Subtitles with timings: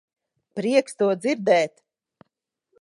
[0.59, 1.79] Prieks to dzirdēt.